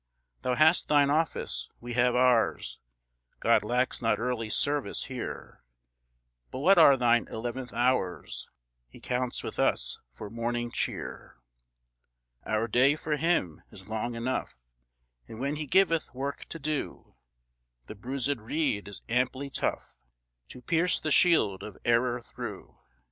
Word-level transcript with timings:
Thou 0.41 0.55
hast 0.55 0.87
thine 0.87 1.11
office; 1.11 1.69
we 1.79 1.93
have 1.93 2.15
ours; 2.15 2.79
God 3.39 3.61
lacks 3.63 4.01
not 4.01 4.17
early 4.17 4.49
service 4.49 5.03
here, 5.03 5.63
But 6.49 6.57
what 6.57 6.79
are 6.79 6.97
thine 6.97 7.27
eleventh 7.29 7.71
hours 7.71 8.49
He 8.87 8.99
counts 8.99 9.43
with 9.43 9.59
us 9.59 9.99
for 10.11 10.31
morning 10.31 10.71
cheer 10.71 11.37
Our 12.47 12.67
day, 12.67 12.95
for 12.95 13.15
Him, 13.15 13.61
is 13.69 13.89
long 13.89 14.15
enough, 14.15 14.59
And 15.27 15.37
when 15.39 15.57
he 15.57 15.67
giveth 15.67 16.15
work 16.15 16.45
to 16.45 16.57
do, 16.57 17.13
The 17.85 17.93
bruisèd 17.93 18.37
reed 18.39 18.87
is 18.87 19.03
amply 19.07 19.51
tough 19.51 19.97
To 20.49 20.63
pierce 20.63 20.99
the 20.99 21.11
shield 21.11 21.61
of 21.61 21.77
error 21.85 22.23
through. 22.23 22.75